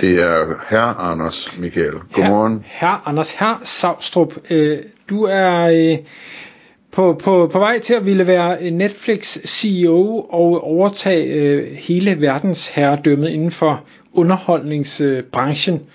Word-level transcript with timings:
Det 0.00 0.18
er 0.18 0.54
herr 0.68 0.98
Anders 0.98 1.58
Michael. 1.58 1.94
Godmorgen. 2.12 2.62
Herr, 2.66 3.08
Anders, 3.08 3.32
herr 3.32 3.60
Savstrup. 3.64 4.34
Øh, 4.50 4.78
du 5.10 5.22
er 5.24 5.68
øh, 5.68 5.98
på, 6.92 7.20
på, 7.24 7.50
på 7.52 7.58
vej 7.58 7.78
til 7.78 7.94
at 7.94 8.04
ville 8.04 8.26
være 8.26 8.70
Netflix 8.70 9.38
CEO 9.46 10.20
og 10.20 10.64
overtage 10.64 11.24
øh, 11.34 11.66
hele 11.72 12.20
verdens 12.20 12.68
herredømmet 12.68 13.28
inden 13.28 13.50
for 13.50 13.84
underholdningsbranchen. 14.12 15.86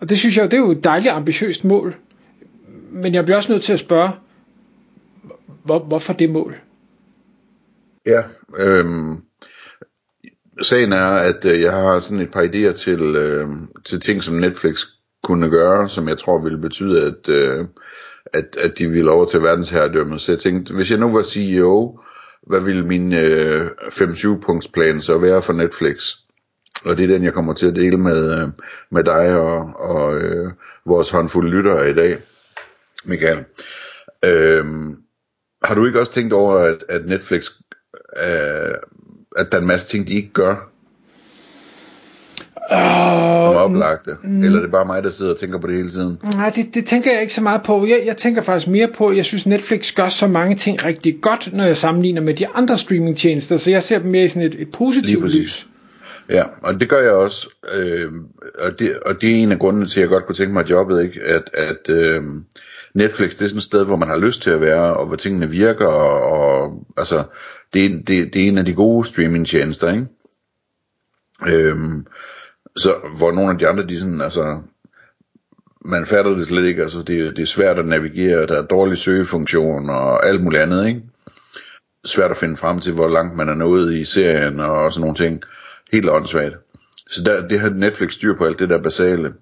Og 0.00 0.08
det 0.08 0.18
synes 0.18 0.36
jeg, 0.36 0.50
det 0.50 0.56
er 0.56 0.60
jo 0.60 0.70
et 0.70 0.84
dejligt 0.84 1.14
ambitiøst 1.14 1.64
mål. 1.64 1.94
Men 2.90 3.14
jeg 3.14 3.24
bliver 3.24 3.36
også 3.36 3.52
nødt 3.52 3.62
til 3.62 3.72
at 3.72 3.78
spørge, 3.78 4.10
hvor, 5.64 5.78
hvorfor 5.78 6.12
det 6.12 6.30
mål? 6.30 6.56
Ja, 8.06 8.22
øhm, 8.56 9.22
sagen 10.62 10.92
er, 10.92 11.06
at 11.06 11.44
øh, 11.44 11.60
jeg 11.60 11.72
har 11.72 12.00
sådan 12.00 12.20
et 12.20 12.32
par 12.32 12.42
idéer 12.42 12.72
til, 12.72 13.00
øh, 13.00 13.48
til 13.84 14.00
ting, 14.00 14.22
som 14.22 14.34
Netflix 14.34 14.84
kunne 15.22 15.50
gøre, 15.50 15.88
som 15.88 16.08
jeg 16.08 16.18
tror 16.18 16.42
ville 16.42 16.58
betyde, 16.58 17.06
at, 17.06 17.28
øh, 17.28 17.64
at, 18.32 18.56
at 18.56 18.78
de 18.78 18.88
ville 18.88 19.10
over 19.10 19.26
til 19.26 19.42
verdensherredømmet. 19.42 20.20
Så 20.20 20.32
jeg 20.32 20.38
tænkte, 20.38 20.74
hvis 20.74 20.90
jeg 20.90 20.98
nu 20.98 21.12
var 21.12 21.22
CEO, 21.22 22.00
hvad 22.46 22.60
ville 22.60 22.86
min 22.86 23.12
øh, 23.12 23.70
5-7 23.70 24.40
punktsplan 24.40 25.02
så 25.02 25.18
være 25.18 25.42
for 25.42 25.52
Netflix? 25.52 26.14
Og 26.84 26.98
det 26.98 27.04
er 27.04 27.08
den, 27.14 27.24
jeg 27.24 27.32
kommer 27.32 27.54
til 27.54 27.66
at 27.68 27.76
dele 27.76 27.96
med, 27.96 28.42
øh, 28.42 28.48
med 28.90 29.04
dig 29.04 29.36
og, 29.36 29.72
og 29.76 30.18
øh, 30.18 30.52
vores 30.86 31.10
håndfulde 31.10 31.50
lyttere 31.50 31.90
i 31.90 31.94
dag, 31.94 32.18
Michael. 33.04 33.44
Øh, 34.24 34.64
har 35.64 35.74
du 35.74 35.86
ikke 35.86 36.00
også 36.00 36.12
tænkt 36.12 36.32
over, 36.32 36.58
at, 36.58 36.84
at 36.88 37.06
Netflix 37.06 37.50
øh, 38.16 38.74
at 39.36 39.52
der 39.52 39.58
er 39.58 39.62
en 39.62 39.68
masse 39.68 39.88
ting, 39.88 40.08
de 40.08 40.14
ikke 40.14 40.32
gør, 40.32 40.72
som 43.52 43.56
oplagte? 43.56 44.10
Mm, 44.22 44.42
Eller 44.44 44.58
er 44.58 44.62
det 44.62 44.70
bare 44.70 44.86
mig, 44.86 45.02
der 45.02 45.10
sidder 45.10 45.32
og 45.32 45.38
tænker 45.38 45.58
på 45.58 45.66
det 45.66 45.76
hele 45.76 45.90
tiden? 45.90 46.18
Nej, 46.36 46.52
det, 46.56 46.74
det 46.74 46.84
tænker 46.86 47.12
jeg 47.12 47.20
ikke 47.20 47.34
så 47.34 47.42
meget 47.42 47.62
på. 47.62 47.86
Jeg, 47.86 48.02
jeg 48.06 48.16
tænker 48.16 48.42
faktisk 48.42 48.68
mere 48.68 48.88
på, 48.88 49.08
at 49.08 49.16
jeg 49.16 49.24
synes, 49.24 49.46
Netflix 49.46 49.94
gør 49.94 50.08
så 50.08 50.26
mange 50.26 50.56
ting 50.56 50.84
rigtig 50.84 51.18
godt, 51.20 51.52
når 51.52 51.64
jeg 51.64 51.76
sammenligner 51.76 52.20
med 52.20 52.34
de 52.34 52.48
andre 52.48 52.78
streamingtjenester, 52.78 53.56
så 53.56 53.70
jeg 53.70 53.82
ser 53.82 53.98
dem 53.98 54.10
mere 54.10 54.24
i 54.24 54.28
sådan 54.28 54.48
et, 54.48 54.54
et 54.58 54.72
positivt 54.72 55.30
lys. 55.30 55.66
Ja, 56.28 56.42
og 56.62 56.80
det 56.80 56.88
gør 56.88 57.02
jeg 57.02 57.12
også. 57.12 57.48
Øh, 57.74 58.12
og, 58.58 58.78
det, 58.78 58.98
og 59.06 59.20
det 59.20 59.30
er 59.30 59.34
en 59.34 59.52
af 59.52 59.58
grundene 59.58 59.86
til, 59.86 60.00
at 60.00 60.02
jeg 60.02 60.08
godt 60.08 60.26
kunne 60.26 60.36
tænke 60.36 60.52
mig 60.52 60.70
jobbet, 60.70 61.02
ikke? 61.02 61.20
At, 61.22 61.50
at 61.54 61.88
øh, 61.88 62.22
Netflix, 62.94 63.30
det 63.30 63.42
er 63.42 63.48
sådan 63.48 63.56
et 63.56 63.62
sted, 63.62 63.84
hvor 63.84 63.96
man 63.96 64.08
har 64.08 64.18
lyst 64.18 64.42
til 64.42 64.50
at 64.50 64.60
være, 64.60 64.96
og 64.96 65.06
hvor 65.06 65.16
tingene 65.16 65.50
virker, 65.50 65.86
og, 65.86 66.20
og 66.22 66.84
altså, 66.96 67.24
det, 67.72 67.84
er, 67.84 67.88
det, 67.88 68.34
det 68.34 68.36
er 68.36 68.48
en 68.48 68.58
af 68.58 68.64
de 68.64 68.74
gode 68.74 69.08
streamingtjenester, 69.08 69.92
ikke? 69.92 70.06
Øhm, 71.46 72.06
så 72.76 72.94
hvor 73.16 73.32
nogle 73.32 73.50
af 73.50 73.58
de 73.58 73.68
andre, 73.68 73.86
de 73.86 73.98
sådan, 73.98 74.20
altså, 74.20 74.60
man 75.84 76.06
fatter 76.06 76.30
det 76.30 76.46
slet 76.46 76.64
ikke, 76.64 76.82
altså 76.82 76.98
det, 76.98 77.36
det 77.36 77.42
er 77.42 77.46
svært 77.46 77.78
at 77.78 77.86
navigere, 77.86 78.46
der 78.46 78.62
er 78.62 78.66
dårlig 78.66 78.98
søgefunktion 78.98 79.90
og 79.90 80.26
alt 80.26 80.42
muligt 80.42 80.62
andet, 80.62 80.86
ikke? 80.86 81.02
Svært 82.04 82.30
at 82.30 82.36
finde 82.36 82.56
frem 82.56 82.80
til, 82.80 82.94
hvor 82.94 83.08
langt 83.08 83.36
man 83.36 83.48
er 83.48 83.54
nået 83.54 83.94
i 83.94 84.04
serien 84.04 84.60
og 84.60 84.92
sådan 84.92 85.00
nogle 85.00 85.16
ting. 85.16 85.42
Helt 85.92 86.10
åndssvagt. 86.10 86.54
Så 87.08 87.22
der, 87.24 87.48
det 87.48 87.60
har 87.60 87.70
Netflix 87.70 88.12
styr 88.12 88.36
på 88.36 88.44
alt 88.44 88.58
det 88.58 88.68
der 88.68 88.82
basale. 88.82 89.34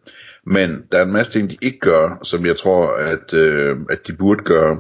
Men 0.45 0.85
der 0.93 0.99
er 0.99 1.03
en 1.03 1.13
masse 1.13 1.33
ting, 1.33 1.51
de 1.51 1.57
ikke 1.63 1.79
gør, 1.79 2.19
som 2.23 2.47
jeg 2.47 2.57
tror, 2.57 2.93
at, 2.97 3.35
øh, 3.35 3.77
at 3.91 4.07
de 4.07 4.13
burde 4.13 4.45
gøre. 4.45 4.79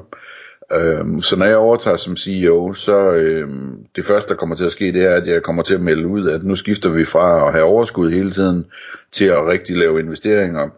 Øhm, 0.73 1.23
så 1.23 1.37
når 1.37 1.47
jeg 1.47 1.57
overtager 1.57 1.97
som 1.97 2.17
CEO, 2.17 2.75
så 2.75 3.11
øhm, 3.11 3.85
det 3.97 4.07
første, 4.07 4.29
der 4.29 4.35
kommer 4.35 4.57
til 4.57 4.65
at 4.65 4.73
ske, 4.73 4.93
det 4.93 5.05
er, 5.05 5.15
at 5.15 5.27
jeg 5.27 5.43
kommer 5.43 5.63
til 5.63 5.75
at 5.75 5.81
melde 5.81 6.07
ud, 6.07 6.29
at 6.29 6.45
nu 6.45 6.57
skifter 6.57 6.91
vi 6.91 7.05
fra 7.05 7.47
at 7.47 7.53
have 7.53 7.65
overskud 7.65 8.11
hele 8.11 8.31
tiden, 8.31 8.67
til 9.13 9.25
at 9.25 9.47
rigtig 9.47 9.77
lave 9.77 10.01
investeringer, 10.01 10.69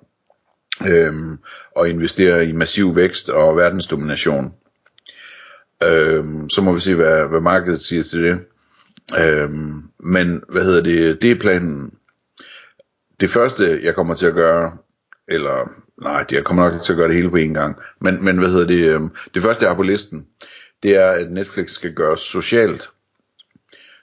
øhm, 0.86 1.38
og 1.76 1.88
investere 1.88 2.46
i 2.46 2.52
massiv 2.52 2.96
vækst 2.96 3.30
og 3.30 3.56
verdensdomination. 3.56 4.54
Øhm, 5.84 6.50
så 6.50 6.62
må 6.62 6.72
vi 6.72 6.80
se, 6.80 6.94
hvad, 6.94 7.24
hvad 7.24 7.40
markedet 7.40 7.80
siger 7.80 8.02
til 8.02 8.22
det. 8.22 8.38
Øhm, 9.20 9.82
men 9.98 10.42
hvad 10.48 10.64
hedder 10.64 10.82
det, 10.82 11.22
det 11.22 11.30
er 11.30 11.40
planen. 11.40 11.94
Det 13.20 13.30
første, 13.30 13.80
jeg 13.82 13.94
kommer 13.94 14.14
til 14.14 14.26
at 14.26 14.34
gøre, 14.34 14.76
eller 15.28 15.68
nej, 16.02 16.26
jeg 16.30 16.44
kommer 16.44 16.70
nok 16.70 16.82
til 16.82 16.92
at 16.92 16.96
gøre 16.96 17.08
det 17.08 17.16
hele 17.16 17.30
på 17.30 17.36
en 17.36 17.54
gang. 17.54 17.76
Men, 18.00 18.24
men 18.24 18.38
hvad 18.38 18.48
hedder 18.50 18.66
det, 18.66 18.94
Øhm, 18.94 19.10
det 19.34 19.42
første 19.42 19.64
jeg 19.64 19.70
har 19.70 19.76
på 19.76 19.82
listen, 19.82 20.26
det 20.82 20.96
er, 20.96 21.10
at 21.10 21.30
Netflix 21.32 21.70
skal 21.70 21.94
gøres 21.94 22.20
socialt. 22.20 22.90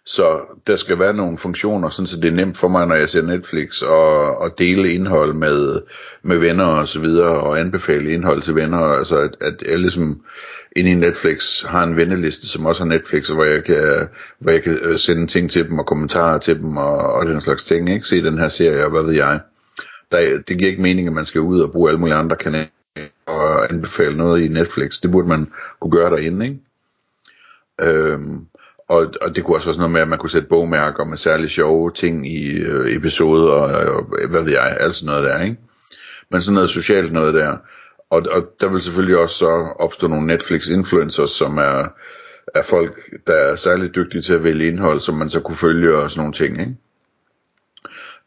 Så 0.09 0.39
der 0.67 0.75
skal 0.75 0.99
være 0.99 1.13
nogle 1.13 1.37
funktioner, 1.37 1.89
sådan 1.89 2.07
så 2.07 2.19
det 2.19 2.25
er 2.25 2.35
nemt 2.35 2.57
for 2.57 2.67
mig, 2.67 2.87
når 2.87 2.95
jeg 2.95 3.09
ser 3.09 3.21
Netflix, 3.21 3.81
og, 3.81 4.37
og 4.37 4.59
dele 4.59 4.93
indhold 4.93 5.33
med, 5.33 5.81
med 6.23 6.37
venner 6.37 6.65
og 6.65 6.87
så 6.87 6.99
videre, 6.99 7.29
og 7.29 7.59
anbefale 7.59 8.11
indhold 8.11 8.41
til 8.41 8.55
venner, 8.55 8.77
altså 8.77 9.17
at, 9.19 9.35
at 9.41 9.63
jeg 9.69 9.79
ligesom 9.79 10.21
inde 10.75 10.91
i 10.91 10.95
Netflix 10.95 11.63
har 11.63 11.83
en 11.83 11.95
venneliste, 11.95 12.47
som 12.47 12.65
også 12.65 12.83
har 12.83 12.89
Netflix, 12.89 13.29
hvor 13.29 13.43
jeg 13.43 13.63
kan, 13.63 14.07
hvor 14.39 14.51
jeg 14.51 14.63
kan 14.63 14.79
øh, 14.81 14.97
sende 14.97 15.27
ting 15.27 15.51
til 15.51 15.69
dem, 15.69 15.79
og 15.79 15.85
kommentarer 15.85 16.37
til 16.37 16.59
dem, 16.59 16.77
og, 16.77 16.97
og 16.97 17.25
den 17.25 17.41
slags 17.41 17.65
ting, 17.65 17.89
ikke? 17.89 18.07
Se 18.07 18.23
den 18.23 18.37
her 18.37 18.47
serie, 18.47 18.85
og 18.85 18.91
hvad 18.91 19.03
ved 19.03 19.13
jeg 19.13 19.39
der, 20.11 20.41
det 20.47 20.57
giver 20.57 20.69
ikke 20.69 20.81
mening, 20.81 21.07
at 21.07 21.13
man 21.13 21.25
skal 21.25 21.41
ud 21.41 21.61
og 21.61 21.71
bruge 21.71 21.89
alle 21.89 21.99
mulige 21.99 22.15
andre 22.15 22.35
kanaler 22.35 22.67
og 23.25 23.71
anbefale 23.73 24.17
noget 24.17 24.41
i 24.41 24.47
Netflix. 24.47 25.01
Det 25.01 25.11
burde 25.11 25.27
man 25.27 25.51
kunne 25.79 25.91
gøre 25.91 26.09
derinde, 26.09 26.45
ikke? 26.45 26.59
Øhm, 27.81 28.45
og, 28.89 29.13
og 29.21 29.35
det 29.35 29.43
kunne 29.43 29.57
også 29.57 29.67
være 29.67 29.73
sådan 29.73 29.81
noget 29.81 29.91
med, 29.91 30.01
at 30.01 30.07
man 30.07 30.19
kunne 30.19 30.29
sætte 30.29 30.47
bogmærker 30.47 31.05
med 31.05 31.17
særligt 31.17 31.51
sjove 31.51 31.91
ting 31.91 32.31
i 32.33 32.51
øh, 32.51 32.95
episoder, 32.95 33.53
og, 33.53 33.95
og 33.95 34.03
hvad 34.29 34.43
ved 34.43 34.51
jeg, 34.51 34.77
alt 34.79 34.95
sådan 34.95 35.07
noget 35.07 35.23
der, 35.23 35.41
ikke? 35.41 35.57
Men 36.31 36.41
sådan 36.41 36.53
noget 36.53 36.69
socialt 36.69 37.13
noget 37.13 37.33
der. 37.33 37.57
Og, 38.09 38.23
og 38.31 38.43
der 38.61 38.69
vil 38.69 38.81
selvfølgelig 38.81 39.17
også 39.17 39.35
så 39.35 39.49
opstå 39.79 40.07
nogle 40.07 40.27
Netflix-influencers, 40.27 41.31
som 41.31 41.57
er, 41.57 41.87
er 42.55 42.61
folk, 42.63 43.09
der 43.27 43.33
er 43.33 43.55
særligt 43.55 43.95
dygtige 43.95 44.21
til 44.21 44.33
at 44.33 44.43
vælge 44.43 44.67
indhold, 44.67 44.99
som 44.99 45.15
man 45.15 45.29
så 45.29 45.39
kunne 45.39 45.57
følge 45.57 45.95
og 45.95 46.11
sådan 46.11 46.19
nogle 46.19 46.33
ting, 46.33 46.59
ikke? 46.59 46.75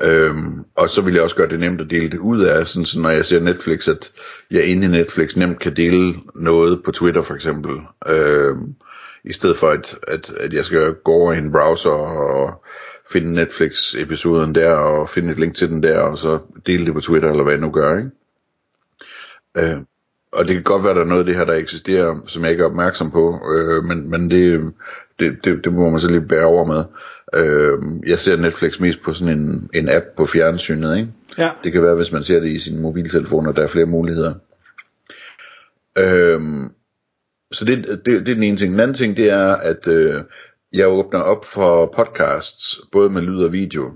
Øhm, 0.04 0.64
og 0.74 0.88
så 0.88 1.02
vil 1.02 1.14
jeg 1.14 1.22
også 1.22 1.36
gøre 1.36 1.48
det 1.48 1.60
nemt 1.60 1.80
at 1.80 1.90
dele 1.90 2.10
det 2.10 2.18
ud 2.18 2.40
af, 2.40 2.68
sådan, 2.68 2.86
så 2.86 3.00
når 3.00 3.10
jeg 3.10 3.26
ser 3.26 3.40
Netflix, 3.40 3.88
at 3.88 4.12
jeg 4.50 4.64
inde 4.64 4.86
i 4.86 4.90
Netflix 4.90 5.36
nemt 5.36 5.58
kan 5.60 5.76
dele 5.76 6.14
noget 6.34 6.82
på 6.84 6.92
Twitter 6.92 7.22
for 7.22 7.34
eksempel. 7.34 7.80
Øhm, 8.08 8.74
i 9.24 9.32
stedet 9.32 9.56
for 9.56 9.68
at, 9.68 9.98
at, 10.08 10.30
at 10.30 10.52
jeg 10.52 10.64
skal 10.64 10.94
gå 11.04 11.12
over 11.12 11.32
i 11.32 11.38
en 11.38 11.52
browser 11.52 11.90
og 11.90 12.64
finde 13.12 13.34
Netflix-episoden 13.34 14.54
der, 14.54 14.72
og 14.72 15.08
finde 15.08 15.32
et 15.32 15.38
link 15.38 15.54
til 15.54 15.68
den 15.68 15.82
der, 15.82 15.98
og 15.98 16.18
så 16.18 16.38
dele 16.66 16.86
det 16.86 16.94
på 16.94 17.00
Twitter, 17.00 17.30
eller 17.30 17.42
hvad 17.42 17.52
jeg 17.52 17.60
nu 17.60 17.70
gør, 17.70 17.98
ikke? 17.98 18.10
Øhm, 19.58 19.86
og 20.32 20.48
det 20.48 20.54
kan 20.54 20.62
godt 20.62 20.84
være, 20.84 20.94
der 20.94 21.00
er 21.00 21.04
noget 21.04 21.20
af 21.20 21.26
det 21.26 21.36
her, 21.36 21.44
der 21.44 21.54
eksisterer, 21.54 22.20
som 22.26 22.42
jeg 22.42 22.50
ikke 22.50 22.62
er 22.62 22.66
opmærksom 22.66 23.10
på, 23.10 23.40
øh, 23.54 23.84
men, 23.84 24.10
men 24.10 24.30
det, 24.30 24.72
det, 25.18 25.44
det, 25.44 25.64
det 25.64 25.72
må 25.72 25.90
man 25.90 26.00
så 26.00 26.10
lige 26.10 26.20
bære 26.20 26.44
over 26.44 26.64
med. 26.64 26.84
Øh, 27.34 27.78
jeg 28.06 28.18
ser 28.18 28.36
Netflix 28.36 28.80
mest 28.80 29.02
på 29.02 29.12
sådan 29.12 29.38
en, 29.38 29.70
en 29.74 29.88
app 29.88 30.04
på 30.16 30.26
fjernsynet, 30.26 30.96
ikke? 30.96 31.08
Ja. 31.38 31.50
Det 31.64 31.72
kan 31.72 31.82
være, 31.82 31.94
hvis 31.94 32.12
man 32.12 32.22
ser 32.22 32.40
det 32.40 32.48
i 32.48 32.58
sin 32.58 32.82
mobiltelefon, 32.82 33.46
og 33.46 33.56
der 33.56 33.62
er 33.62 33.68
flere 33.68 33.86
muligheder. 33.86 34.34
Øh, 35.98 36.40
så 37.52 37.64
det, 37.64 37.86
det, 37.88 38.06
det 38.06 38.28
er 38.28 38.34
den 38.34 38.42
ene 38.42 38.56
ting. 38.56 38.72
Den 38.72 38.80
anden 38.80 38.94
ting, 38.94 39.16
det 39.16 39.30
er, 39.30 39.46
at 39.56 39.86
øh, 39.86 40.22
jeg 40.72 40.88
åbner 40.88 41.20
op 41.20 41.44
for 41.44 41.92
podcasts, 41.96 42.80
både 42.92 43.10
med 43.10 43.22
lyd 43.22 43.44
og 43.44 43.52
video. 43.52 43.92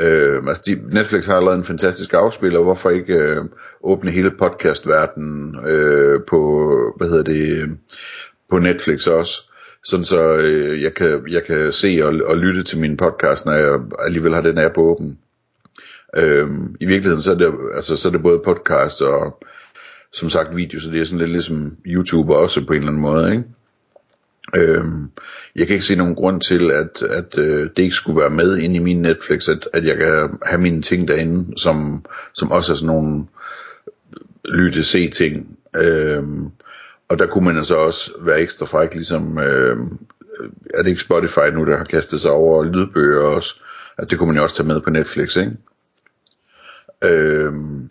Øh, 0.00 0.42
altså 0.48 0.62
de, 0.66 0.94
Netflix 0.94 1.26
har 1.26 1.40
lavet 1.40 1.58
en 1.58 1.64
fantastisk 1.64 2.14
afspiller, 2.14 2.62
hvorfor 2.62 2.90
ikke 2.90 3.14
øh, 3.14 3.44
åbne 3.82 4.10
hele 4.10 4.30
podcastverdenen 4.30 5.66
øh, 5.66 6.20
på, 6.28 6.72
hvad 6.96 7.08
hedder 7.08 7.24
det, 7.24 7.62
øh, 7.62 7.68
på 8.50 8.58
Netflix 8.58 9.06
også 9.06 9.42
sådan 9.86 10.04
så 10.04 10.32
øh, 10.32 10.82
jeg, 10.82 10.94
kan, 10.94 11.24
jeg 11.28 11.44
kan 11.44 11.72
se 11.72 12.00
og, 12.02 12.14
og 12.26 12.36
lytte 12.36 12.62
til 12.62 12.78
min 12.78 12.96
podcast, 12.96 13.46
når 13.46 13.52
jeg 13.52 13.80
alligevel 13.98 14.34
har 14.34 14.40
den 14.40 14.58
app 14.58 14.78
åben. 14.78 15.18
Øh, 16.16 16.48
I 16.80 16.86
virkeligheden 16.86 17.22
så 17.22 17.30
er, 17.30 17.34
det, 17.34 17.54
altså, 17.74 17.96
så 17.96 18.08
er 18.08 18.12
det 18.12 18.22
både 18.22 18.42
podcast 18.44 19.02
og 19.02 19.42
som 20.16 20.30
sagt 20.30 20.56
video, 20.56 20.80
så 20.80 20.90
det 20.90 21.00
er 21.00 21.04
sådan 21.04 21.18
lidt 21.18 21.30
ligesom 21.30 21.76
YouTube 21.86 22.36
også 22.36 22.66
på 22.66 22.72
en 22.72 22.78
eller 22.78 22.88
anden 22.88 23.02
måde. 23.02 23.32
Ikke? 23.32 23.44
Øhm, 24.56 25.10
jeg 25.56 25.66
kan 25.66 25.74
ikke 25.74 25.86
se 25.86 25.96
nogen 25.96 26.14
grund 26.14 26.40
til, 26.40 26.70
at, 26.70 27.02
at 27.02 27.38
øh, 27.38 27.70
det 27.76 27.82
ikke 27.82 27.94
skulle 27.94 28.20
være 28.20 28.30
med 28.30 28.58
inde 28.58 28.76
i 28.76 28.78
min 28.78 29.02
Netflix, 29.02 29.48
at, 29.48 29.68
at 29.72 29.84
jeg 29.84 29.96
kan 29.96 30.38
have 30.42 30.60
mine 30.60 30.82
ting 30.82 31.08
derinde, 31.08 31.58
som, 31.58 32.04
som 32.34 32.50
også 32.50 32.72
er 32.72 32.76
sådan 32.76 32.86
nogle 32.86 33.26
lytte-se 34.44 35.10
ting. 35.10 35.58
Øhm, 35.76 36.50
og 37.08 37.18
der 37.18 37.26
kunne 37.26 37.44
man 37.44 37.56
altså 37.56 37.76
også 37.76 38.12
være 38.20 38.40
ekstra 38.40 38.66
fræk, 38.66 38.94
ligesom, 38.94 39.38
øh, 39.38 39.76
er 40.74 40.82
det 40.82 40.88
ikke 40.88 41.00
Spotify 41.00 41.48
nu, 41.54 41.64
der 41.64 41.76
har 41.76 41.84
kastet 41.84 42.20
sig 42.20 42.30
over 42.30 42.64
lydbøger 42.64 43.22
også, 43.22 43.60
at 43.98 44.10
det 44.10 44.18
kunne 44.18 44.26
man 44.26 44.36
jo 44.36 44.42
også 44.42 44.56
tage 44.56 44.66
med 44.66 44.80
på 44.80 44.90
Netflix, 44.90 45.36
ikke? 45.36 45.52
Øhm, 47.04 47.90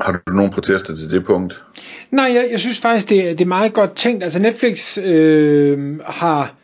har 0.00 0.22
du 0.26 0.32
nogen 0.32 0.52
protester 0.52 0.96
til 0.96 1.10
det 1.10 1.24
punkt? 1.24 1.62
Nej, 2.10 2.30
jeg, 2.34 2.48
jeg 2.50 2.60
synes 2.60 2.80
faktisk, 2.80 3.08
det, 3.08 3.38
det 3.38 3.44
er 3.44 3.48
meget 3.48 3.72
godt 3.72 3.96
tænkt. 3.96 4.22
Altså 4.22 4.38
Netflix 4.38 4.98
øh, 4.98 5.98
har 6.04 6.54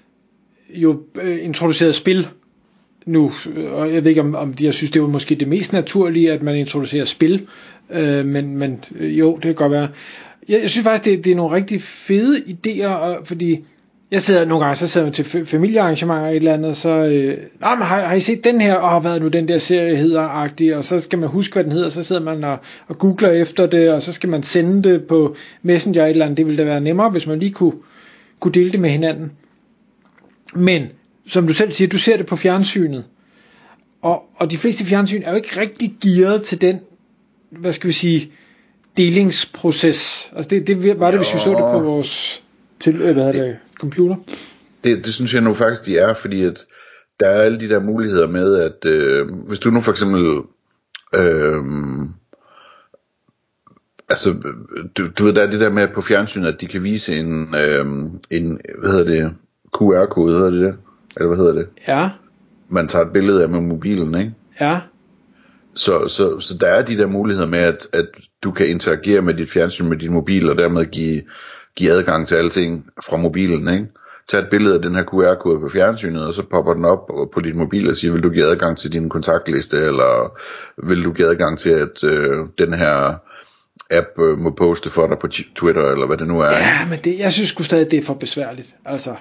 jo 0.74 1.02
øh, 1.22 1.44
introduceret 1.44 1.94
spil 1.94 2.28
nu, 3.06 3.32
øh, 3.54 3.72
og 3.72 3.94
jeg 3.94 4.04
ved 4.04 4.10
ikke, 4.10 4.20
om, 4.20 4.34
om 4.34 4.54
de, 4.54 4.64
jeg 4.64 4.74
synes, 4.74 4.90
det 4.90 5.02
var 5.02 5.08
måske 5.08 5.34
det 5.34 5.48
mest 5.48 5.72
naturlige, 5.72 6.32
at 6.32 6.42
man 6.42 6.56
introducerer 6.56 7.04
spil, 7.04 7.48
øh, 7.90 8.26
men, 8.26 8.56
men 8.56 8.84
øh, 8.96 9.18
jo, 9.18 9.34
det 9.34 9.42
kan 9.42 9.54
godt 9.54 9.72
være. 9.72 9.88
Jeg, 10.48 10.60
jeg 10.62 10.70
synes 10.70 10.84
faktisk, 10.84 11.04
det, 11.04 11.24
det 11.24 11.32
er 11.32 11.36
nogle 11.36 11.56
rigtig 11.56 11.82
fede 11.82 12.38
idéer, 12.38 13.24
fordi 13.24 13.64
jeg 14.12 14.22
sidder 14.22 14.44
nogle 14.44 14.64
gange, 14.64 14.76
så 14.76 14.86
sidder 14.86 15.06
jeg 15.06 15.14
til 15.14 15.46
familiearrangementer 15.46 16.28
et 16.28 16.36
eller 16.36 16.54
andet, 16.54 16.76
så, 16.76 16.88
øh, 16.88 17.38
Nå, 17.60 17.68
men 17.78 17.86
har, 17.86 18.04
har 18.04 18.14
I 18.14 18.20
set 18.20 18.44
den 18.44 18.60
her, 18.60 18.74
og 18.74 19.00
hvad 19.00 19.20
nu 19.20 19.28
den 19.28 19.48
der 19.48 19.58
serie 19.58 19.96
hedder, 19.96 20.20
agtig, 20.20 20.76
og 20.76 20.84
så 20.84 21.00
skal 21.00 21.18
man 21.18 21.28
huske, 21.28 21.52
hvad 21.52 21.64
den 21.64 21.72
hedder, 21.72 21.88
så 21.90 22.02
sidder 22.02 22.22
man 22.22 22.44
og, 22.44 22.58
og 22.88 22.98
googler 22.98 23.30
efter 23.30 23.66
det, 23.66 23.90
og 23.90 24.02
så 24.02 24.12
skal 24.12 24.28
man 24.28 24.42
sende 24.42 24.88
det 24.88 25.04
på 25.04 25.36
Messenger 25.62 26.04
et 26.04 26.10
eller 26.10 26.24
andet, 26.24 26.36
det 26.36 26.46
ville 26.46 26.58
da 26.58 26.64
være 26.64 26.80
nemmere, 26.80 27.10
hvis 27.10 27.26
man 27.26 27.38
lige 27.38 27.52
kunne, 27.52 27.72
kunne 28.40 28.52
dele 28.52 28.72
det 28.72 28.80
med 28.80 28.90
hinanden. 28.90 29.32
Men, 30.54 30.86
som 31.26 31.46
du 31.46 31.52
selv 31.52 31.72
siger, 31.72 31.88
du 31.88 31.98
ser 31.98 32.16
det 32.16 32.26
på 32.26 32.36
fjernsynet, 32.36 33.04
og, 34.02 34.22
og 34.36 34.50
de 34.50 34.58
fleste 34.58 34.84
fjernsyn 34.84 35.22
er 35.24 35.30
jo 35.30 35.36
ikke 35.36 35.60
rigtig 35.60 35.94
gearet 36.02 36.42
til 36.42 36.60
den, 36.60 36.80
hvad 37.50 37.72
skal 37.72 37.88
vi 37.88 37.92
sige, 37.92 38.30
delingsproces. 38.96 40.32
Altså 40.36 40.48
det, 40.48 40.66
det 40.66 41.00
var 41.00 41.10
det, 41.10 41.20
hvis 41.20 41.34
vi 41.34 41.38
så 41.38 41.50
det 41.50 41.58
på 41.58 41.80
vores 41.80 42.42
til, 42.80 43.00
øh, 43.00 43.12
hvad 43.12 43.32
det, 43.32 43.56
computer? 43.82 44.16
Det, 44.84 45.04
det 45.04 45.14
synes 45.14 45.34
jeg 45.34 45.42
nu 45.42 45.54
faktisk, 45.54 45.86
de 45.86 45.98
er, 45.98 46.14
fordi 46.14 46.44
at 46.44 46.66
der 47.20 47.26
er 47.28 47.42
alle 47.42 47.60
de 47.60 47.68
der 47.68 47.80
muligheder 47.80 48.28
med, 48.28 48.56
at 48.56 48.84
øh, 48.84 49.28
hvis 49.48 49.58
du 49.58 49.70
nu 49.70 49.80
for 49.80 49.92
eksempel, 49.92 50.42
øh, 51.14 51.64
altså, 54.08 54.34
du, 54.96 55.08
du 55.18 55.24
ved, 55.24 55.32
der 55.32 55.42
er 55.42 55.50
det 55.50 55.60
der 55.60 55.72
med 55.72 55.88
på 55.94 56.00
fjernsynet, 56.02 56.48
at 56.48 56.60
de 56.60 56.66
kan 56.66 56.82
vise 56.82 57.16
en, 57.16 57.54
øh, 57.54 57.86
en 58.30 58.60
hvad 58.78 58.90
hedder 58.90 59.04
det, 59.04 59.34
QR-kode, 59.76 60.34
hedder 60.34 60.50
det 60.50 60.60
det? 60.60 60.76
Eller 61.16 61.28
hvad 61.28 61.38
hedder 61.38 61.52
det? 61.52 61.66
Ja. 61.88 62.10
Man 62.68 62.88
tager 62.88 63.04
et 63.04 63.12
billede 63.12 63.42
af 63.42 63.48
med 63.48 63.60
mobilen, 63.60 64.14
ikke? 64.14 64.34
Ja. 64.60 64.80
Så, 65.74 66.08
så, 66.08 66.40
så 66.40 66.58
der 66.58 66.66
er 66.66 66.84
de 66.84 66.96
der 66.98 67.06
muligheder 67.06 67.48
med, 67.48 67.58
at, 67.58 67.86
at 67.92 68.06
du 68.44 68.50
kan 68.50 68.68
interagere 68.68 69.22
med 69.22 69.34
dit 69.34 69.50
fjernsyn 69.50 69.88
med 69.88 69.96
din 69.96 70.12
mobil, 70.12 70.50
og 70.50 70.58
dermed 70.58 70.86
give 70.86 71.22
give 71.76 71.90
adgang 71.90 72.28
til 72.28 72.34
alting 72.34 72.86
fra 73.06 73.16
mobilen, 73.16 73.68
ikke? 73.68 73.86
Tag 74.28 74.40
et 74.40 74.48
billede 74.50 74.74
af 74.74 74.82
den 74.82 74.94
her 74.94 75.02
QR-kode 75.02 75.60
på 75.60 75.68
fjernsynet, 75.68 76.26
og 76.26 76.34
så 76.34 76.42
popper 76.50 76.74
den 76.74 76.84
op 76.84 77.10
på 77.32 77.40
dit 77.40 77.56
mobil 77.56 77.90
og 77.90 77.96
siger, 77.96 78.12
vil 78.12 78.22
du 78.22 78.30
give 78.30 78.50
adgang 78.50 78.78
til 78.78 78.92
din 78.92 79.08
kontaktliste, 79.08 79.76
eller 79.76 80.38
vil 80.88 81.04
du 81.04 81.12
give 81.12 81.28
adgang 81.28 81.58
til, 81.58 81.70
at 81.70 82.04
øh, 82.04 82.46
den 82.58 82.74
her 82.74 83.14
app 83.90 84.18
øh, 84.18 84.38
må 84.38 84.50
poste 84.50 84.90
for 84.90 85.06
dig 85.06 85.18
på 85.18 85.28
Twitter, 85.56 85.90
eller 85.90 86.06
hvad 86.06 86.16
det 86.16 86.28
nu 86.28 86.40
er. 86.40 86.50
Ikke? 86.50 86.62
Ja, 86.62 86.88
men 86.90 86.98
det, 87.04 87.18
jeg 87.18 87.32
synes 87.32 87.48
sgu 87.48 87.62
stadig, 87.62 87.90
det 87.90 87.98
er 87.98 88.02
for 88.02 88.14
besværligt. 88.14 88.74
Altså, 88.84 89.14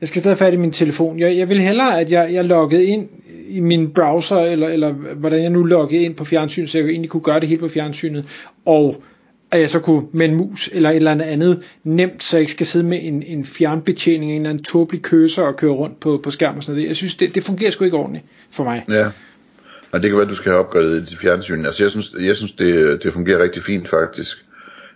jeg 0.00 0.08
skal 0.08 0.20
stadig 0.20 0.38
fat 0.38 0.54
i 0.54 0.56
min 0.56 0.72
telefon. 0.72 1.18
Jeg, 1.18 1.36
jeg 1.36 1.48
vil 1.48 1.60
hellere, 1.60 2.00
at 2.00 2.12
jeg, 2.12 2.32
jeg 2.32 2.44
loggede 2.44 2.84
ind 2.84 3.08
i 3.48 3.60
min 3.60 3.90
browser, 3.94 4.36
eller, 4.36 4.68
eller 4.68 4.92
hvordan 4.92 5.42
jeg 5.42 5.50
nu 5.50 5.64
loggede 5.64 6.02
ind 6.02 6.14
på 6.14 6.24
fjernsynet, 6.24 6.70
så 6.70 6.78
jeg 6.78 6.86
egentlig 6.86 7.10
kunne 7.10 7.22
gøre 7.22 7.40
det 7.40 7.48
helt 7.48 7.60
på 7.60 7.68
fjernsynet, 7.68 8.48
og 8.66 9.02
at 9.50 9.60
jeg 9.60 9.70
så 9.70 9.80
kunne 9.80 10.06
med 10.12 10.28
en 10.28 10.34
mus 10.34 10.70
eller 10.72 10.90
et 10.90 10.96
eller 10.96 11.10
andet 11.10 11.24
andet 11.24 11.62
nemt, 11.84 12.22
så 12.22 12.36
jeg 12.36 12.40
ikke 12.40 12.52
skal 12.52 12.66
sidde 12.66 12.86
med 12.86 12.98
en, 13.02 13.22
en 13.22 13.44
fjernbetjening, 13.44 14.30
en 14.30 14.36
eller 14.36 14.50
anden 14.50 14.64
tåbelig 14.64 15.02
køser 15.02 15.42
og 15.42 15.56
køre 15.56 15.70
rundt 15.70 16.00
på, 16.00 16.20
på 16.22 16.30
skærm 16.30 16.56
og 16.56 16.62
sådan 16.62 16.74
noget. 16.74 16.88
Jeg 16.88 16.96
synes, 16.96 17.14
det, 17.14 17.34
det 17.34 17.44
fungerer 17.44 17.70
sgu 17.70 17.84
ikke 17.84 17.96
ordentligt 17.96 18.24
for 18.50 18.64
mig. 18.64 18.84
Ja, 18.88 19.10
og 19.92 20.02
det 20.02 20.10
kan 20.10 20.16
være, 20.16 20.24
at 20.24 20.30
du 20.30 20.34
skal 20.34 20.52
have 20.52 20.64
opgraderet 20.64 21.08
dit 21.08 21.18
fjernsyn. 21.18 21.64
Altså 21.64 21.84
jeg 21.84 21.90
synes, 21.90 22.14
jeg 22.20 22.36
synes 22.36 22.52
det, 22.52 23.02
det 23.02 23.12
fungerer 23.12 23.42
rigtig 23.42 23.62
fint 23.62 23.88
faktisk. 23.88 24.44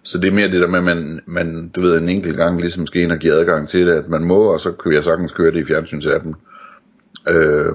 Så 0.02 0.18
det 0.18 0.28
er 0.28 0.32
mere 0.32 0.50
det 0.50 0.60
der 0.60 0.68
med, 0.68 0.78
at 0.78 0.84
man, 0.84 1.20
man 1.26 1.68
du 1.68 1.80
ved, 1.80 1.98
en 1.98 2.08
enkelt 2.08 2.36
gang 2.36 2.60
ligesom 2.60 2.86
skal 2.86 3.02
ind 3.02 3.12
og 3.12 3.18
give 3.18 3.32
adgang 3.32 3.68
til 3.68 3.86
det, 3.86 3.92
at 3.92 4.08
man 4.08 4.24
må, 4.24 4.52
og 4.52 4.60
så 4.60 4.72
kan 4.72 4.92
jeg 4.92 5.04
sagtens 5.04 5.32
køre 5.32 5.52
det 5.52 5.60
i 5.60 5.64
fjernsynsappen. 5.64 6.34
Øh, 7.28 7.72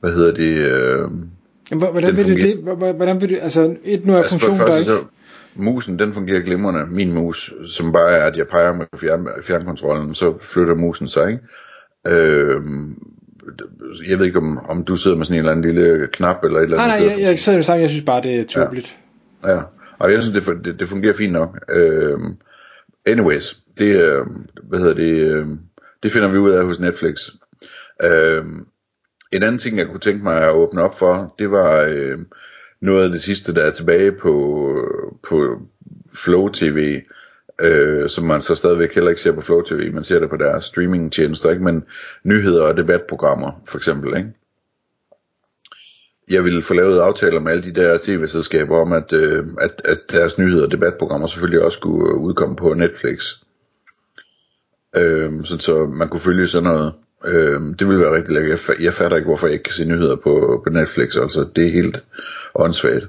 hvad 0.00 0.12
hedder 0.12 0.34
det? 0.34 0.58
Øh, 0.58 1.08
Jamen, 1.70 1.90
hvordan 1.90 2.16
vil 2.16 2.28
du 2.28 2.34
det? 2.34 2.56
Hvordan 2.96 3.20
vil 3.20 3.30
du, 3.30 3.34
altså, 3.42 3.76
et 3.84 4.06
nu 4.06 4.12
er 4.12 4.16
altså, 4.16 4.30
funktionen 4.30 4.60
der 4.60 4.76
ikke. 4.76 4.90
Så, 4.90 5.04
musen 5.54 5.98
den 5.98 6.12
fungerer 6.12 6.40
glimrende, 6.40 6.86
min 6.90 7.12
mus, 7.12 7.54
som 7.66 7.92
bare 7.92 8.10
er, 8.12 8.24
at 8.24 8.36
jeg 8.36 8.48
peger 8.48 8.72
med 8.72 8.86
fjern, 8.96 9.28
fjernkontrollen, 9.42 10.14
så 10.14 10.34
flytter 10.40 10.74
musen 10.74 11.08
sig, 11.08 11.30
ikke? 11.30 11.42
Øh, 12.08 12.60
jeg 14.08 14.18
ved 14.18 14.26
ikke, 14.26 14.38
om, 14.38 14.58
om 14.58 14.84
du 14.84 14.96
sidder 14.96 15.16
med 15.16 15.24
sådan 15.24 15.34
en 15.34 15.38
eller 15.38 15.52
anden 15.52 15.74
lille 15.74 16.08
knap 16.12 16.44
eller 16.44 16.58
et 16.58 16.62
eller 16.62 16.78
andet. 16.78 16.88
Nej, 16.88 16.98
nej, 16.98 17.08
jeg, 17.08 17.20
jeg, 17.20 17.38
jeg, 17.46 17.68
jeg, 17.68 17.80
jeg 17.80 17.90
synes 17.90 18.04
bare, 18.04 18.22
det 18.22 18.40
er 18.40 18.44
tåbeligt. 18.44 18.98
Ja. 19.44 19.52
ja, 19.52 19.62
og 19.98 20.12
jeg 20.12 20.22
synes, 20.22 20.38
det, 20.38 20.64
det, 20.64 20.80
det 20.80 20.88
fungerer 20.88 21.14
fint 21.14 21.32
nok. 21.32 21.64
Øh, 21.68 22.18
anyways, 23.06 23.58
det, 23.78 24.00
øh, 24.00 24.26
hvad 24.62 24.78
hedder 24.78 24.94
det, 24.94 25.12
øh, 25.12 25.46
det 26.02 26.12
finder 26.12 26.28
vi 26.28 26.38
ud 26.38 26.50
af 26.50 26.64
hos 26.64 26.80
Netflix. 26.80 27.28
Øh, 28.02 28.44
en 29.32 29.42
anden 29.42 29.58
ting, 29.58 29.78
jeg 29.78 29.86
kunne 29.86 30.00
tænke 30.00 30.22
mig 30.22 30.42
at 30.42 30.52
åbne 30.52 30.82
op 30.82 30.98
for, 30.98 31.34
det 31.38 31.50
var... 31.50 31.80
Øh, 31.80 32.18
noget 32.82 33.04
af 33.04 33.10
det 33.10 33.22
sidste, 33.22 33.54
der 33.54 33.62
er 33.62 33.70
tilbage 33.70 34.12
på, 34.12 34.32
på 35.28 35.60
Flow 36.14 36.48
TV, 36.48 37.00
øh, 37.60 38.08
som 38.08 38.24
man 38.24 38.42
så 38.42 38.54
stadigvæk 38.54 38.94
heller 38.94 39.10
ikke 39.10 39.22
ser 39.22 39.32
på 39.32 39.40
Flow 39.40 39.62
TV, 39.62 39.92
man 39.92 40.04
ser 40.04 40.18
det 40.18 40.30
på 40.30 40.36
deres 40.36 40.64
streamingtjenester, 40.64 41.50
ikke? 41.50 41.64
men 41.64 41.84
nyheder 42.24 42.62
og 42.64 42.76
debatprogrammer 42.76 43.62
for 43.66 43.78
eksempel. 43.78 44.16
Ikke? 44.16 44.32
Jeg 46.30 46.44
ville 46.44 46.62
få 46.62 46.74
lavet 46.74 46.98
aftaler 46.98 47.40
med 47.40 47.52
alle 47.52 47.64
de 47.64 47.80
der 47.80 47.98
tv-selskaber 48.02 48.78
om, 48.78 48.92
at, 48.92 49.12
øh, 49.12 49.46
at, 49.60 49.82
at 49.84 49.98
deres 50.10 50.38
nyheder 50.38 50.64
og 50.64 50.72
debatprogrammer 50.72 51.26
selvfølgelig 51.26 51.62
også 51.64 51.76
skulle 51.76 52.14
udkomme 52.14 52.56
på 52.56 52.74
Netflix. 52.74 53.24
Øh, 54.96 55.44
så, 55.44 55.58
så 55.58 55.86
man 55.86 56.08
kunne 56.08 56.20
følge 56.20 56.48
sådan 56.48 56.68
noget. 56.68 56.94
Øh, 57.26 57.60
det 57.78 57.88
ville 57.88 58.00
være 58.00 58.14
rigtig 58.14 58.34
lækkert. 58.34 58.68
Jeg, 58.68 58.82
jeg 58.82 58.94
fatter 58.94 59.16
ikke, 59.16 59.26
hvorfor 59.26 59.46
jeg 59.46 59.52
ikke 59.52 59.62
kan 59.62 59.72
se 59.72 59.84
nyheder 59.84 60.16
på, 60.16 60.60
på 60.64 60.70
Netflix. 60.70 61.16
Altså, 61.16 61.48
det 61.56 61.66
er 61.66 61.70
helt 61.70 62.04
åndssvagt. 62.54 63.08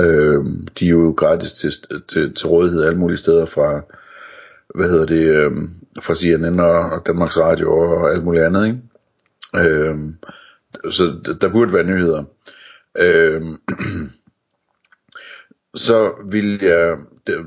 Øh, 0.00 0.44
de 0.78 0.86
er 0.86 0.90
jo 0.90 1.14
gratis 1.16 1.52
til, 1.52 1.72
til, 2.08 2.34
til 2.34 2.46
rådighed 2.46 2.84
alle 2.84 2.98
mulige 2.98 3.18
steder 3.18 3.46
fra, 3.46 3.80
hvad 4.74 4.90
hedder 4.90 5.06
det, 5.06 5.24
øh, 5.24 5.52
fra 6.00 6.14
CNN 6.14 6.60
og 6.60 7.06
Danmarks 7.06 7.38
Radio 7.38 7.78
og 7.78 8.10
alt 8.10 8.24
muligt 8.24 8.44
andet, 8.44 8.66
ikke? 8.66 8.78
Øh, 9.56 9.96
så 10.90 11.34
der 11.40 11.48
burde 11.48 11.72
være 11.72 11.84
nyheder. 11.84 12.24
Øh, 12.98 13.42
så 15.86 16.12
vil 16.30 16.58
jeg, 16.62 16.98
det, 17.26 17.46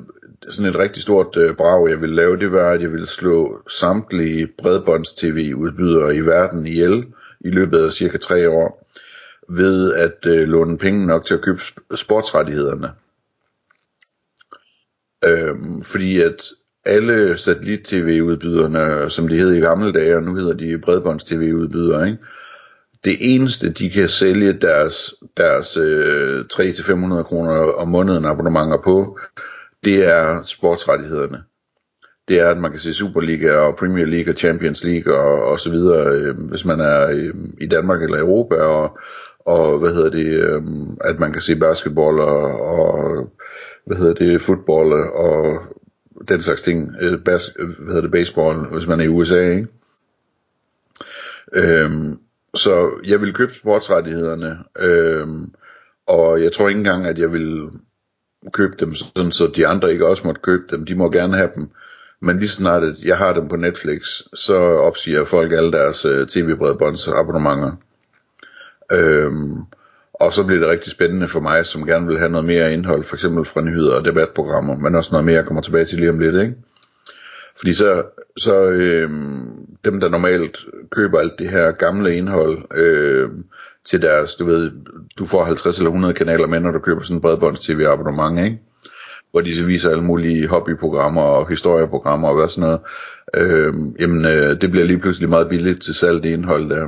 sådan 0.49 0.69
et 0.69 0.79
rigtig 0.79 1.01
stort 1.01 1.37
øh, 1.37 1.55
brag, 1.55 1.89
jeg 1.89 2.01
ville 2.01 2.15
lave, 2.15 2.37
det 2.37 2.51
var, 2.51 2.71
at 2.71 2.81
jeg 2.81 2.91
ville 2.91 3.07
slå 3.07 3.61
samtlige 3.69 4.47
bredbånds-tv-udbydere 4.47 6.15
i 6.15 6.19
verden 6.19 6.67
ihjel 6.67 7.05
i 7.39 7.49
løbet 7.49 7.85
af 7.85 7.93
cirka 7.93 8.17
tre 8.17 8.49
år 8.49 8.89
ved 9.49 9.93
at 9.93 10.25
øh, 10.25 10.47
låne 10.47 10.77
penge 10.77 11.07
nok 11.07 11.25
til 11.25 11.33
at 11.33 11.41
købe 11.41 11.61
sportsrettighederne. 11.95 12.91
Øhm, 15.25 15.83
fordi 15.83 16.21
at 16.21 16.49
alle 16.85 17.37
satellit-tv-udbyderne, 17.37 19.09
som 19.09 19.27
de 19.27 19.37
hed 19.37 19.53
i 19.53 19.59
gamle 19.59 19.93
dage, 19.93 20.15
og 20.15 20.23
nu 20.23 20.35
hedder 20.35 20.53
de 20.53 20.77
bredbånds-tv-udbydere, 20.77 22.07
ikke? 22.07 22.19
det 23.05 23.17
eneste, 23.19 23.69
de 23.69 23.89
kan 23.89 24.09
sælge 24.09 24.53
deres, 24.53 25.13
deres 25.37 25.77
øh, 25.77 26.45
300-500 26.53 27.23
kroner 27.23 27.51
om 27.53 27.87
måneden 27.87 28.25
abonnementer 28.25 28.77
på, 28.83 29.19
det 29.85 30.07
er 30.07 30.41
sportsrettighederne. 30.41 31.43
Det 32.27 32.39
er, 32.39 32.49
at 32.49 32.57
man 32.57 32.71
kan 32.71 32.79
se 32.79 32.93
Superliga 32.93 33.55
og 33.55 33.75
Premier 33.75 34.05
League 34.05 34.33
og 34.33 34.37
Champions 34.37 34.83
League 34.83 35.13
og, 35.13 35.43
og 35.43 35.59
så 35.59 35.71
videre, 35.71 36.15
øh, 36.15 36.35
hvis 36.49 36.65
man 36.65 36.79
er 36.79 37.07
øh, 37.11 37.33
i 37.61 37.65
Danmark 37.65 38.03
eller 38.03 38.19
Europa, 38.19 38.55
og, 38.55 38.97
og 39.39 39.79
hvad 39.79 39.93
hedder 39.93 40.09
det, 40.09 40.25
øh, 40.25 40.61
at 41.01 41.19
man 41.19 41.31
kan 41.31 41.41
se 41.41 41.55
basketball 41.55 42.19
og, 42.19 42.61
og 42.61 43.29
hvad 43.85 43.97
hedder 43.97 44.13
det, 44.13 44.41
fodbold 44.41 44.93
og 45.15 45.59
den 46.27 46.41
slags 46.41 46.61
ting, 46.61 46.95
øh, 47.01 47.23
bas, 47.23 47.51
hvad 47.55 47.87
hedder 47.87 48.01
det, 48.01 48.11
baseball, 48.11 48.57
hvis 48.57 48.87
man 48.87 48.99
er 48.99 49.03
i 49.03 49.07
USA, 49.07 49.49
ikke? 49.49 49.67
Øhm, 51.53 52.19
så 52.53 52.91
jeg 53.07 53.21
vil 53.21 53.33
købe 53.33 53.53
sportsrettighederne, 53.53 54.57
øhm, 54.79 55.53
og 56.07 56.43
jeg 56.43 56.51
tror 56.51 56.67
ikke 56.67 56.77
engang, 56.77 57.05
at 57.07 57.19
jeg 57.19 57.31
vil 57.31 57.69
købe 58.53 58.75
dem, 58.79 58.95
sådan 58.95 59.31
så 59.31 59.51
de 59.55 59.67
andre 59.67 59.91
ikke 59.91 60.07
også 60.07 60.23
måtte 60.25 60.41
købe 60.41 60.63
dem. 60.71 60.85
De 60.85 60.95
må 60.95 61.11
gerne 61.11 61.37
have 61.37 61.49
dem. 61.55 61.69
Men 62.21 62.39
lige 62.39 62.49
snart 62.49 62.83
at 62.83 62.95
jeg 63.05 63.17
har 63.17 63.33
dem 63.33 63.47
på 63.47 63.55
Netflix, 63.55 64.01
så 64.33 64.55
opsiger 64.57 65.25
folk 65.25 65.51
alle 65.51 65.71
deres 65.71 66.05
øh, 66.05 66.27
tv-bredbåndsabonnementer. 66.27 67.71
Øhm, 68.91 69.57
Og 70.13 70.33
så 70.33 70.43
bliver 70.43 70.59
det 70.59 70.69
rigtig 70.69 70.91
spændende 70.91 71.27
for 71.27 71.39
mig, 71.39 71.65
som 71.65 71.85
gerne 71.85 72.07
vil 72.07 72.17
have 72.19 72.31
noget 72.31 72.45
mere 72.45 72.73
indhold, 72.73 73.03
for 73.03 73.15
eksempel 73.15 73.45
fra 73.45 73.61
nyheder 73.61 73.95
og 73.95 74.05
debatprogrammer, 74.05 74.75
men 74.77 74.95
også 74.95 75.09
noget 75.11 75.25
mere, 75.25 75.35
jeg 75.35 75.45
kommer 75.45 75.61
tilbage 75.61 75.85
til 75.85 75.97
lige 75.97 76.09
om 76.09 76.19
lidt, 76.19 76.35
ikke? 76.35 76.55
Fordi 77.57 77.73
så, 77.73 78.03
så 78.37 78.69
øh, 78.69 79.09
dem, 79.85 79.99
der 79.99 80.09
normalt 80.09 80.65
køber 80.91 81.19
alt 81.19 81.39
det 81.39 81.49
her 81.49 81.71
gamle 81.71 82.15
indhold 82.15 82.57
øh, 82.75 83.29
til 83.85 84.01
deres, 84.01 84.35
du 84.35 84.45
ved, 84.45 84.71
du 85.17 85.25
får 85.25 85.43
50 85.43 85.77
eller 85.77 85.89
100 85.89 86.13
kanaler 86.13 86.47
med, 86.47 86.59
når 86.59 86.71
du 86.71 86.79
køber 86.79 87.01
sådan 87.01 87.17
en 87.17 87.21
bredbånds-tv 87.21 87.85
abonnement, 87.87 88.45
ikke? 88.45 88.59
Hvor 89.31 89.41
de 89.41 89.55
så 89.55 89.65
viser 89.65 89.89
alle 89.89 90.03
mulige 90.03 90.47
hobbyprogrammer 90.47 91.21
og 91.21 91.49
historieprogrammer 91.49 92.27
og 92.27 92.35
hvad 92.35 92.47
sådan 92.47 92.61
noget. 92.61 92.81
Øh, 93.33 93.73
jamen, 93.99 94.25
øh, 94.25 94.61
det 94.61 94.71
bliver 94.71 94.85
lige 94.85 94.99
pludselig 94.99 95.29
meget 95.29 95.49
billigt 95.49 95.81
til 95.81 95.93
salg 95.93 96.23
det 96.23 96.29
indhold 96.29 96.69
der. 96.69 96.87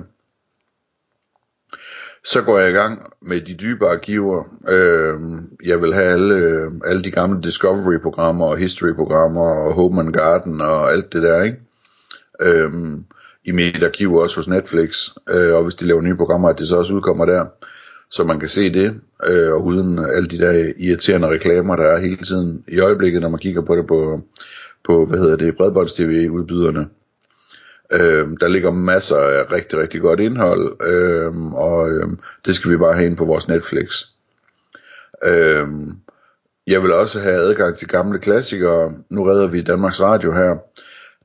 Så 2.23 2.41
går 2.41 2.59
jeg 2.59 2.69
i 2.69 2.73
gang 2.73 3.13
med 3.21 3.41
de 3.41 3.53
dybe 3.53 3.87
arkiver. 3.87 4.43
Øh, 4.67 5.19
jeg 5.65 5.81
vil 5.81 5.93
have 5.93 6.11
alle, 6.11 6.35
øh, 6.35 6.71
alle 6.85 7.03
de 7.03 7.11
gamle 7.11 7.41
Discovery-programmer 7.41 8.45
og 8.45 8.57
History-programmer 8.57 9.41
og 9.41 9.73
Home 9.73 10.01
and 10.01 10.13
Garden 10.13 10.61
og 10.61 10.91
alt 10.91 11.13
det 11.13 11.23
der, 11.23 11.43
ikke? 11.43 11.57
Øh, 12.41 12.71
i 13.45 13.51
mit 13.51 13.83
arkiv 13.83 14.13
også 14.13 14.35
hos 14.35 14.47
Netflix. 14.47 15.09
Øh, 15.29 15.53
og 15.55 15.63
hvis 15.63 15.75
de 15.75 15.85
laver 15.85 16.01
nye 16.01 16.15
programmer, 16.15 16.49
at 16.49 16.59
det 16.59 16.67
så 16.67 16.77
også 16.77 16.93
udkommer 16.93 17.25
der. 17.25 17.45
Så 18.11 18.23
man 18.23 18.39
kan 18.39 18.49
se 18.49 18.73
det, 18.73 18.99
øh, 19.27 19.51
og 19.51 19.65
uden 19.65 19.99
alle 19.99 20.27
de 20.27 20.37
der 20.37 20.73
irriterende 20.77 21.27
reklamer, 21.27 21.75
der 21.75 21.83
er 21.83 21.99
hele 21.99 22.17
tiden 22.17 22.63
i 22.67 22.79
øjeblikket, 22.79 23.21
når 23.21 23.29
man 23.29 23.39
kigger 23.39 23.61
på 23.61 23.75
det 23.75 23.87
på, 23.87 24.21
på 24.85 25.05
hvad 25.05 25.19
hedder 25.19 25.35
det, 25.35 25.57
bredbånds-tv-udbyderne. 25.57 26.87
Øh, 27.91 28.27
der 28.39 28.47
ligger 28.47 28.71
masser 28.71 29.17
af 29.17 29.51
rigtig, 29.51 29.79
rigtig 29.79 30.01
godt 30.01 30.19
indhold, 30.19 30.87
øh, 30.87 31.45
og 31.53 31.89
øh, 31.89 32.07
det 32.45 32.55
skal 32.55 32.71
vi 32.71 32.77
bare 32.77 32.93
have 32.93 33.05
ind 33.05 33.17
på 33.17 33.25
vores 33.25 33.47
Netflix. 33.47 34.03
Øh, 35.25 35.67
jeg 36.67 36.83
vil 36.83 36.93
også 36.93 37.19
have 37.19 37.35
adgang 37.35 37.77
til 37.77 37.87
gamle 37.87 38.19
klassikere. 38.19 38.93
Nu 39.09 39.23
redder 39.23 39.47
vi 39.47 39.61
Danmarks 39.61 40.01
Radio 40.01 40.31
her. 40.31 40.57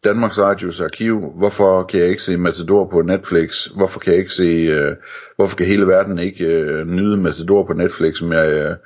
Danmarks 0.05 0.39
Radios 0.39 0.81
arkiv. 0.81 1.33
Hvorfor 1.37 1.83
kan 1.83 2.01
jeg 2.01 2.09
ikke 2.09 2.23
se 2.23 2.37
Matador 2.37 2.89
på 2.91 3.03
Netflix? 3.03 3.67
Hvorfor 3.67 4.01
kan 4.01 4.13
jeg 4.13 4.21
ikke 4.21 4.33
se, 4.33 4.43
øh, 4.71 4.97
hvorfor 5.37 5.57
kan 5.57 5.67
hele 5.67 5.87
verden 5.87 6.19
ikke 6.19 6.45
øh, 6.45 6.87
nyde 6.87 7.17
Matador 7.17 7.67
på 7.67 7.73
Netflix 7.73 8.23
med, 8.23 8.71
øh, 8.71 8.77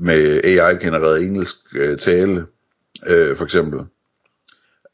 med 0.00 0.40
AI-genereret 0.44 1.22
engelsk 1.22 1.56
øh, 1.74 1.98
tale, 1.98 2.46
øh, 3.06 3.36
for 3.36 3.44
eksempel? 3.44 3.80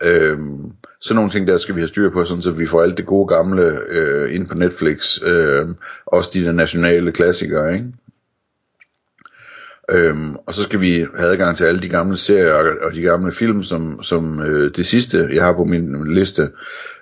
Øhm, 0.05 0.73
sådan 1.01 1.15
nogle 1.15 1.31
ting 1.31 1.49
der 1.49 1.57
skal 1.57 1.75
vi 1.75 1.81
have 1.81 1.89
styr 1.89 2.11
på, 2.11 2.25
sådan 2.25 2.43
så 2.43 2.51
vi 2.51 2.67
får 2.67 2.83
alt 2.83 2.97
det 2.97 3.07
gode 3.07 3.29
gamle 3.29 3.81
øh, 3.89 4.35
ind 4.35 4.49
på 4.49 4.55
Netflix. 4.55 5.23
Øh, 5.23 5.69
også 6.07 6.31
de 6.35 6.45
der 6.45 6.53
nationale 6.53 7.13
klassikere, 7.13 7.75
ikke? 7.75 7.87
Øhm, 9.91 10.37
og 10.47 10.55
så 10.55 10.63
skal 10.63 10.81
vi 10.81 11.07
have 11.17 11.31
adgang 11.33 11.57
til 11.57 11.65
alle 11.65 11.81
de 11.81 11.89
gamle 11.89 12.17
serier 12.17 12.53
og, 12.53 12.65
og 12.83 12.95
de 12.95 13.03
gamle 13.03 13.33
film, 13.33 13.63
som, 13.65 14.03
som 14.03 14.41
øh, 14.41 14.71
det 14.77 14.87
sidste, 14.87 15.29
jeg 15.33 15.45
har 15.45 15.53
på 15.53 15.65
min 15.65 16.15
liste. 16.15 16.51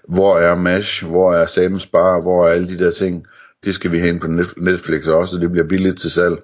Hvor 0.09 0.39
er 0.39 0.55
MASH? 0.57 1.07
Hvor 1.07 1.35
er 1.35 1.47
Sam's 1.47 1.91
Bar? 1.93 2.21
Hvor 2.21 2.47
er 2.47 2.53
alle 2.53 2.69
de 2.69 2.79
der 2.79 2.91
ting? 2.91 3.27
Det 3.65 3.75
skal 3.75 3.93
vi 3.93 3.99
have 3.99 4.09
ind 4.09 4.21
på 4.21 4.27
Netflix 4.57 5.07
også, 5.07 5.37
og 5.37 5.43
det 5.43 5.51
bliver 5.51 5.67
billigt 5.67 5.99
til 5.99 6.11
salg. 6.11 6.37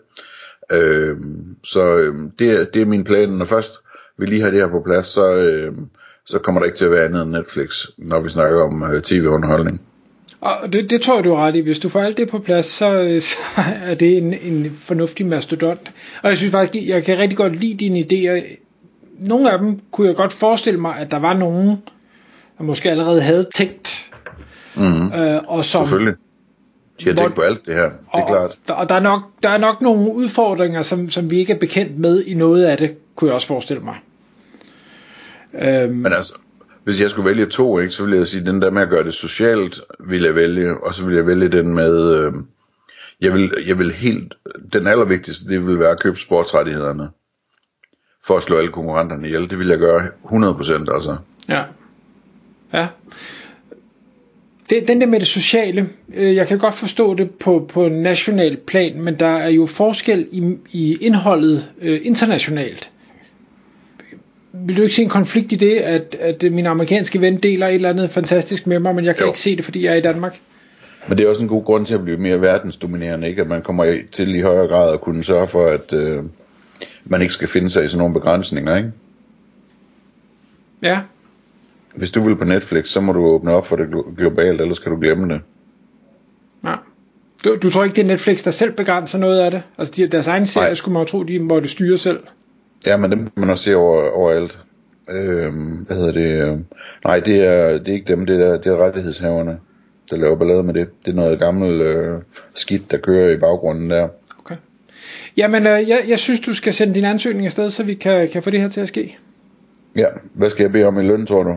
Øhm, 0.73 1.57
så 1.65 1.97
øhm, 1.97 2.31
det, 2.31 2.75
det 2.75 2.83
er 2.83 2.87
min 2.87 3.05
plan. 3.05 3.29
Når 3.29 3.45
først 3.45 3.73
vi 4.19 4.27
lige 4.27 4.43
har 4.43 4.51
det 4.51 4.61
her 4.61 4.69
på 4.69 4.83
plads, 4.87 5.07
så... 5.07 5.37
øhm, 5.37 5.89
så 6.27 6.39
kommer 6.39 6.61
der 6.61 6.65
ikke 6.65 6.77
til 6.77 6.85
at 6.85 6.91
være 6.91 7.05
andet 7.05 7.23
end 7.23 7.31
Netflix, 7.31 7.85
når 7.99 8.21
vi 8.21 8.29
snakker 8.29 8.63
om 8.63 8.83
øh, 8.83 9.03
tv-underholdning. 9.03 9.83
Og 10.45 10.73
det, 10.73 10.91
det 10.91 11.01
tror 11.01 11.15
jeg, 11.15 11.25
du 11.25 11.33
er 11.33 11.47
ret 11.47 11.57
i. 11.57 11.61
Hvis 11.61 11.79
du 11.79 11.89
får 11.89 12.01
alt 12.01 12.17
det 12.17 12.29
på 12.29 12.39
plads, 12.39 12.67
så, 12.67 13.19
så 13.21 13.37
er 13.85 13.95
det 13.95 14.19
en, 14.19 14.35
en 14.35 14.75
fornuftig 14.75 15.27
mastodont. 15.27 15.93
Og 16.23 16.29
jeg 16.29 16.37
synes 16.37 16.53
faktisk, 16.53 16.89
jeg 16.89 17.05
kan 17.05 17.19
rigtig 17.19 17.37
godt 17.37 17.57
lide 17.57 17.75
dine 17.75 17.99
idéer. 17.99 18.57
Nogle 19.19 19.51
af 19.51 19.59
dem 19.59 19.81
kunne 19.91 20.07
jeg 20.07 20.17
godt 20.17 20.33
forestille 20.33 20.81
mig, 20.81 20.97
at 20.99 21.11
der 21.11 21.19
var 21.19 21.35
nogen, 21.35 21.69
der 22.59 22.65
måske 22.65 22.91
allerede 22.91 23.23
havde 23.23 23.47
tænkt. 23.55 24.11
Mm-hmm. 24.75 25.13
Øh, 25.13 25.41
og 25.47 25.65
som, 25.65 25.87
Selvfølgelig. 25.87 26.15
De 27.01 27.09
har 27.09 27.17
tænkt 27.17 27.35
på 27.35 27.41
alt 27.41 27.67
det 27.67 27.75
her, 27.75 27.83
det 27.83 27.93
er 28.13 28.21
og, 28.21 28.27
klart. 28.27 28.51
Og, 28.69 28.77
og 28.77 28.89
der, 28.89 28.95
er 28.95 29.01
nok, 29.01 29.23
der 29.43 29.49
er 29.49 29.59
nok 29.59 29.83
nogle 29.83 30.15
udfordringer, 30.15 30.83
som, 30.83 31.11
som 31.11 31.31
vi 31.31 31.39
ikke 31.39 31.53
er 31.53 31.59
bekendt 31.59 31.99
med 31.99 32.25
i 32.25 32.35
noget 32.35 32.65
af 32.65 32.79
det, 32.79 32.95
kunne 33.15 33.29
jeg 33.29 33.35
også 33.35 33.47
forestille 33.47 33.83
mig. 33.83 33.95
Øhm, 35.55 35.93
Men 35.93 36.13
altså, 36.13 36.35
hvis 36.85 37.01
jeg 37.01 37.11
skulle 37.11 37.29
vælge 37.29 37.47
to, 37.47 37.79
ikke, 37.79 37.93
så 37.93 38.03
ville 38.03 38.19
jeg 38.19 38.27
sige, 38.27 38.47
den 38.47 38.63
der 38.63 38.71
med 38.71 38.83
at 38.83 38.89
gøre 38.89 39.05
det 39.05 39.15
socialt, 39.15 39.81
ville 40.01 40.27
jeg 40.27 40.35
vælge, 40.35 40.85
og 40.85 40.95
så 40.95 41.05
ville 41.05 41.19
jeg 41.19 41.27
vælge 41.27 41.49
den 41.49 41.75
med, 41.75 42.15
øh, 42.15 42.33
jeg, 43.21 43.33
vil, 43.33 43.53
jeg 43.67 43.79
vil 43.79 43.93
helt, 43.93 44.35
den 44.73 44.87
allervigtigste, 44.87 45.49
det 45.49 45.67
vil 45.67 45.81
være 45.81 45.91
at 45.91 46.01
købe 46.01 46.19
sportsrettighederne, 46.19 47.09
for 48.25 48.37
at 48.37 48.43
slå 48.43 48.59
alle 48.59 48.73
konkurrenterne 48.73 49.27
ihjel, 49.27 49.51
det 49.51 49.59
vil 49.59 49.69
jeg 49.69 49.79
gøre 49.79 50.09
100% 50.25 50.95
altså. 50.95 51.17
Ja, 51.49 51.63
ja. 52.73 52.89
Det, 54.71 54.89
den 54.89 55.01
der 55.01 55.07
med 55.07 55.21
det 55.21 55.29
sociale, 55.29 55.89
øh, 56.15 56.35
jeg 56.35 56.49
kan 56.49 56.59
godt 56.59 56.75
forstå 56.75 57.15
det 57.15 57.31
på, 57.31 57.71
på 57.73 57.89
national 57.89 58.57
plan, 58.57 59.01
men 59.01 59.19
der 59.19 59.27
er 59.27 59.49
jo 59.49 59.67
forskel 59.67 60.29
i, 60.33 60.57
i 60.73 60.97
indholdet 61.01 61.71
øh, 61.81 62.01
internationalt 62.03 62.91
vil 64.55 64.77
du 64.77 64.83
ikke 64.83 64.95
se 64.95 65.03
en 65.03 65.09
konflikt 65.09 65.53
i 65.53 65.57
det, 65.57 65.77
at, 65.77 66.17
at 66.21 66.53
min 66.53 66.67
amerikanske 66.67 67.21
ven 67.21 67.37
deler 67.37 67.67
et 67.67 67.75
eller 67.75 67.89
andet 67.89 68.11
fantastisk 68.11 68.67
med 68.67 68.79
mig, 68.79 68.95
men 68.95 69.05
jeg 69.05 69.17
kan 69.17 69.25
jo. 69.25 69.31
ikke 69.31 69.41
se 69.41 69.57
det, 69.57 69.65
fordi 69.65 69.85
jeg 69.85 69.93
er 69.93 69.97
i 69.97 70.01
Danmark? 70.01 70.41
Men 71.09 71.19
det 71.19 71.25
er 71.25 71.29
også 71.29 71.43
en 71.43 71.49
god 71.49 71.65
grund 71.65 71.87
til 71.87 71.95
at 71.95 72.03
blive 72.05 72.19
mere 72.19 72.41
verdensdominerende, 72.41 73.29
ikke? 73.29 73.43
At 73.43 73.49
man 73.49 73.63
kommer 73.63 73.99
til 74.13 74.35
i 74.35 74.41
højere 74.41 74.69
grad 74.69 74.93
at 74.93 75.01
kunne 75.01 75.25
sørge 75.25 75.49
for, 75.49 75.67
at 75.67 75.93
øh, 75.93 76.25
man 77.05 77.23
ikke 77.23 77.35
skal 77.35 77.49
finde 77.49 77.71
sig 77.71 77.85
i 77.85 77.89
sådan 77.89 77.99
nogle 77.99 78.15
begrænsninger, 78.15 78.77
ikke? 78.77 78.93
Ja. 80.83 81.01
Hvis 81.95 82.11
du 82.11 82.21
vil 82.21 82.37
på 82.37 82.45
Netflix, 82.45 82.89
så 82.89 83.01
må 83.01 83.13
du 83.13 83.25
åbne 83.27 83.53
op 83.53 83.67
for 83.67 83.77
det 83.77 83.87
globalt, 84.17 84.61
ellers 84.61 84.79
kan 84.79 84.93
du 84.93 85.01
glemme 85.01 85.35
det. 85.35 85.41
Ja. 86.65 86.75
Du, 87.45 87.57
du 87.63 87.71
tror 87.71 87.85
ikke, 87.85 87.97
det 87.97 88.03
er 88.03 88.07
Netflix, 88.07 88.45
der 88.45 88.51
selv 88.51 88.73
begrænser 88.73 89.19
noget 89.19 89.41
af 89.41 89.51
det? 89.51 89.63
Altså 89.79 89.95
de, 89.97 90.07
deres 90.07 90.27
egen 90.27 90.47
serie, 90.47 90.77
skulle 90.77 90.93
man 90.93 91.03
jo 91.03 91.09
tro, 91.09 91.23
de 91.23 91.39
måtte 91.39 91.69
styre 91.69 91.99
selv. 91.99 92.21
Ja, 92.87 92.97
men 92.97 93.11
dem 93.11 93.19
kan 93.19 93.31
man 93.37 93.51
også 93.51 93.65
se 93.65 93.77
over, 93.77 94.11
overalt. 94.11 94.59
Øhm, 95.11 95.85
hvad 95.87 95.97
hedder 95.97 96.13
det? 96.13 96.43
Øh, 96.43 96.59
nej, 97.05 97.21
det 97.21 97.45
er, 97.45 97.79
det 97.79 97.89
er 97.89 97.93
ikke 97.93 98.09
dem, 98.09 98.27
det 98.27 98.41
er, 98.41 98.57
det 98.57 98.67
er 98.67 98.87
rettighedshaverne, 98.87 99.59
der 100.11 100.17
laver 100.17 100.37
ballade 100.37 100.63
med 100.63 100.75
det. 100.75 100.89
Det 101.05 101.11
er 101.11 101.17
noget 101.17 101.39
gammelt 101.39 101.83
øh, 101.83 102.19
skidt, 102.55 102.91
der 102.91 102.99
kører 102.99 103.31
i 103.31 103.37
baggrunden 103.37 103.91
der. 103.91 104.09
Okay. 104.39 104.55
Jamen, 105.37 105.67
øh, 105.67 105.89
jeg, 105.89 106.05
jeg 106.09 106.19
synes, 106.19 106.41
du 106.41 106.55
skal 106.55 106.73
sende 106.73 106.95
din 106.95 107.05
ansøgning 107.05 107.47
afsted, 107.47 107.71
så 107.71 107.83
vi 107.83 107.95
kan, 107.95 108.29
kan 108.29 108.43
få 108.43 108.51
det 108.51 108.61
her 108.61 108.69
til 108.69 108.81
at 108.81 108.89
ske. 108.89 109.19
Ja, 109.97 110.07
hvad 110.35 110.51
skal 110.51 110.65
jeg 110.65 110.73
bede 110.73 110.85
om 110.85 110.99
i 110.99 111.03
løn, 111.03 111.27
tror 111.27 111.43
du? 111.43 111.51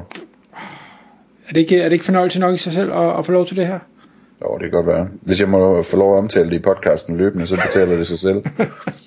Er 1.50 1.54
det 1.54 1.58
ikke, 1.58 1.80
er 1.80 1.84
det 1.84 1.94
ikke 1.94 2.06
fornøjelse 2.06 2.40
nok 2.40 2.56
i 2.56 2.58
sig 2.58 2.74
selv 2.74 2.94
at, 2.94 3.20
at 3.20 3.26
få 3.26 3.32
lov 3.32 3.46
til 3.46 3.56
det 3.56 3.68
her? 3.68 3.80
Jo, 4.42 4.54
det 4.54 4.62
kan 4.62 4.72
godt 4.72 4.88
være. 4.88 5.08
Hvis 5.22 5.40
jeg 5.40 5.50
må 5.50 5.84
få 5.84 5.98
lov 5.98 6.14
at 6.14 6.18
omtale 6.18 6.50
det 6.50 6.56
i 6.56 6.60
podcasten 6.60 7.18
løbende, 7.18 7.48
så 7.48 7.56
betaler 7.56 7.98
det 7.98 8.08
sig 8.08 8.20
selv. 8.20 8.44